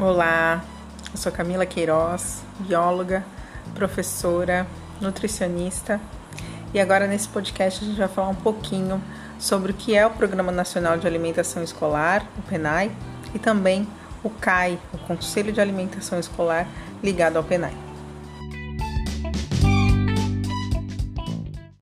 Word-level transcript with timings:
Olá, 0.00 0.64
eu 1.12 1.18
sou 1.18 1.30
Camila 1.30 1.66
Queiroz, 1.66 2.42
bióloga, 2.60 3.22
professora, 3.74 4.66
nutricionista. 4.98 6.00
E 6.72 6.80
agora 6.80 7.06
nesse 7.06 7.28
podcast 7.28 7.84
a 7.84 7.86
gente 7.86 7.98
vai 7.98 8.08
falar 8.08 8.30
um 8.30 8.34
pouquinho 8.34 8.98
sobre 9.38 9.72
o 9.72 9.74
que 9.74 9.94
é 9.94 10.06
o 10.06 10.10
Programa 10.10 10.50
Nacional 10.50 10.96
de 10.96 11.06
Alimentação 11.06 11.62
Escolar, 11.62 12.26
o 12.38 12.42
PENAI, 12.48 12.90
e 13.34 13.38
também 13.38 13.86
o 14.24 14.30
CAI, 14.30 14.78
o 14.94 14.96
Conselho 15.00 15.52
de 15.52 15.60
Alimentação 15.60 16.18
Escolar, 16.18 16.66
ligado 17.02 17.36
ao 17.36 17.44
PENAI. 17.44 17.89